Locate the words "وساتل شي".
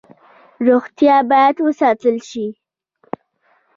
1.67-2.47